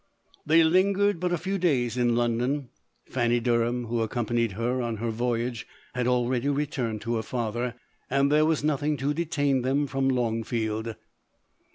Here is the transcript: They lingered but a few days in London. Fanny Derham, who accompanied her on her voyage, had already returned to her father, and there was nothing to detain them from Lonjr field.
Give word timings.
They 0.47 0.63
lingered 0.63 1.19
but 1.19 1.31
a 1.31 1.37
few 1.37 1.59
days 1.59 1.95
in 1.95 2.15
London. 2.15 2.69
Fanny 3.05 3.39
Derham, 3.39 3.85
who 3.85 4.01
accompanied 4.01 4.53
her 4.53 4.81
on 4.81 4.97
her 4.97 5.11
voyage, 5.11 5.67
had 5.93 6.07
already 6.07 6.49
returned 6.49 7.01
to 7.01 7.17
her 7.17 7.21
father, 7.21 7.75
and 8.09 8.31
there 8.31 8.47
was 8.47 8.63
nothing 8.63 8.97
to 8.97 9.13
detain 9.13 9.61
them 9.61 9.85
from 9.85 10.09
Lonjr 10.09 10.43
field. 10.47 10.95